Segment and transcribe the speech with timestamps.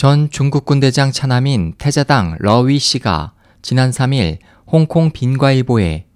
[0.00, 6.06] 전 중국 군대장 차남인 태자당 러위 씨가 지난 3일 홍콩 빈과일보에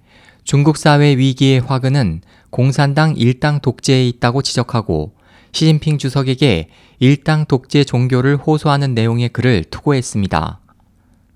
[0.43, 5.13] 중국 사회 위기의 화근은 공산당 일당 독재에 있다고 지적하고
[5.53, 10.61] 시진핑 주석에게 일당 독재 종교를 호소하는 내용의 글을 투고했습니다.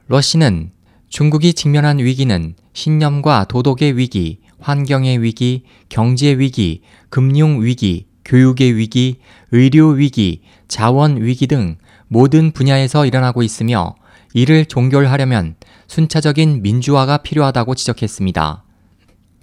[0.07, 0.71] 러시는
[1.11, 6.81] 중국이 직면한 위기는 신념과 도덕의 위기, 환경의 위기, 경제 위기,
[7.11, 9.19] 금융 위기, 교육의 위기,
[9.51, 13.95] 의료 위기, 자원 위기 등 모든 분야에서 일어나고 있으며
[14.35, 18.65] 이를 종결하려면 순차적인 민주화가 필요하다고 지적했습니다.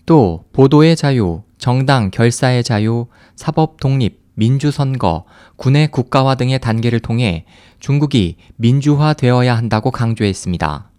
[0.06, 7.46] 또 보도의 자유, 정당 결사의 자유, 사법 독립, 민주선거, 군의 국가화 등의 단계를 통해
[7.80, 10.92] 중국이 민주화되어야 한다고 강조했습니다.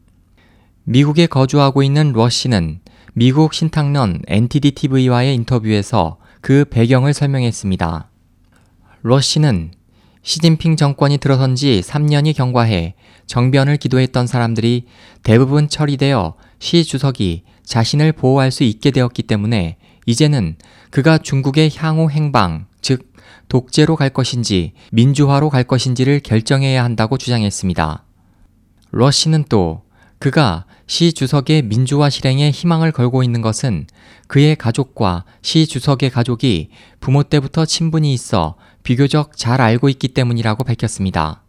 [0.85, 2.81] 미국에 거주하고 있는 러시는
[3.13, 8.09] 미국 신탁론 NTD TV와의 인터뷰에서 그 배경을 설명했습니다.
[9.03, 9.73] 러시는
[10.23, 12.95] 시진핑 정권이 들어선 지 3년이 경과해
[13.27, 14.85] 정변을 기도했던 사람들이
[15.25, 20.55] 대부분 처리되어 시 주석이 자신을 보호할 수 있게 되었기 때문에 이제는
[20.91, 23.13] 그가 중국의 향후 행방, 즉
[23.49, 28.05] 독재로 갈 것인지 민주화로 갈 것인지를 결정해야 한다고 주장했습니다.
[28.93, 29.83] 러시는 또
[30.19, 33.87] 그가 시 주석의 민주화 실행에 희망을 걸고 있는 것은
[34.29, 41.43] 그의 가족과 시 주석의 가족이 부모 때부터 친분이 있어 비교적 잘 알고 있기 때문이라고 밝혔습니다.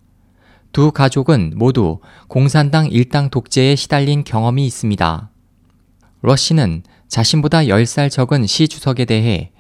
[0.74, 5.30] 두 가족은 모두 공산당 일당 독재에 시달린 경험이 있습니다.
[6.22, 9.52] 러시는 자신보다 10살 적은 시 주석에 대해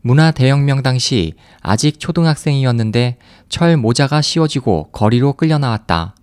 [0.00, 6.14] 문화 대혁명 당시 아직 초등학생이었는데 철 모자가 씌워지고 거리로 끌려 나왔다.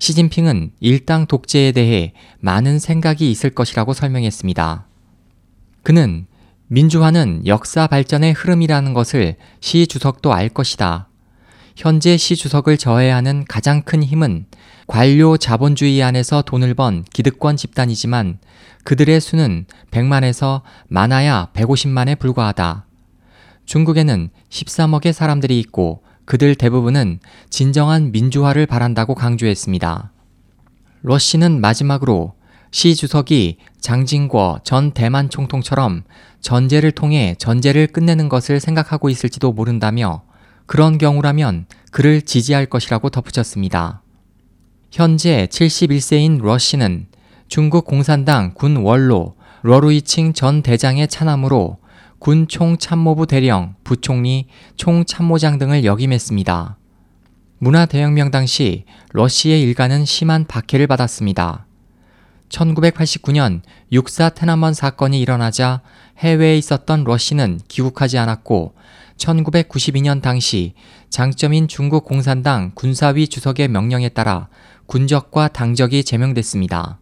[0.00, 4.86] 시진핑은 일당 독재에 대해 많은 생각이 있을 것이라고 설명했습니다.
[5.82, 6.26] 그는
[6.68, 11.08] 민주화는 역사 발전의 흐름이라는 것을 시 주석도 알 것이다.
[11.76, 14.46] 현재 시 주석을 저해하는 가장 큰 힘은
[14.86, 18.38] 관료 자본주의 안에서 돈을 번 기득권 집단이지만
[18.84, 22.86] 그들의 수는 100만에서 많아야 150만에 불과하다.
[23.66, 27.18] 중국에는 13억의 사람들이 있고 그들 대부분은
[27.50, 30.12] 진정한 민주화를 바란다고 강조했습니다.
[31.02, 32.34] 러시는 마지막으로
[32.70, 36.04] 시 주석이 장진궈 전 대만 총통처럼
[36.40, 40.22] 전제를 통해 전제를 끝내는 것을 생각하고 있을지도 모른다며
[40.66, 44.04] 그런 경우라면 그를 지지할 것이라고 덧붙였습니다.
[44.92, 47.08] 현재 71세인 러시는
[47.48, 51.78] 중국 공산당 군 원로 러루이칭 전 대장의 차남으로
[52.20, 56.76] 군 총참모부 대령, 부총리, 총참모장 등을 역임했습니다.
[57.58, 61.64] 문화대혁명 당시 러시의 일가는 심한 박해를 받았습니다.
[62.50, 65.80] 1989년 육사 테나먼 사건이 일어나자
[66.18, 68.74] 해외에 있었던 러시는 귀국하지 않았고
[69.16, 70.74] 1992년 당시
[71.08, 74.50] 장점인 중국 공산당 군사위 주석의 명령에 따라
[74.84, 76.98] 군적과 당적이 제명됐습니다.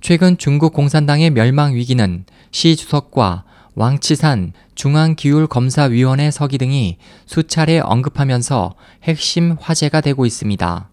[0.00, 3.44] 최근 중국 공산당의 멸망 위기는 시 주석과
[3.76, 10.90] 왕치산 중앙기율검사위원회 서기 등이 수차례 언급하면서 핵심 화제가 되고 있습니다.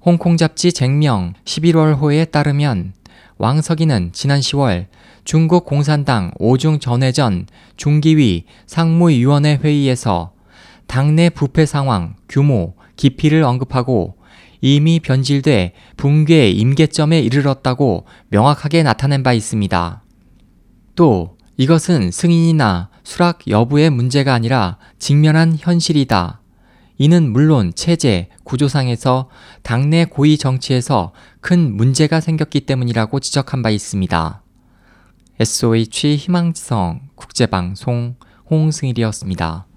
[0.00, 2.92] 홍콩 잡지 쟁명 11월호에 따르면
[3.38, 4.86] 왕석이는 지난 10월
[5.24, 10.34] 중국 공산당 5중 전회전 중기위 상무위원회 회의에서
[10.86, 14.16] 당내 부패 상황, 규모, 깊이를 언급하고
[14.60, 20.04] 이미 변질돼 붕괴 임계점에 이르렀다고 명확하게 나타낸 바 있습니다.
[20.94, 26.40] 또 이것은 승인이나 수락 여부의 문제가 아니라 직면한 현실이다.
[26.98, 29.28] 이는 물론 체제, 구조상에서
[29.64, 34.42] 당내 고위 정치에서 큰 문제가 생겼기 때문이라고 지적한 바 있습니다.
[35.40, 38.14] SOH 희망지성 국제방송
[38.50, 39.67] 홍승일이었습니다.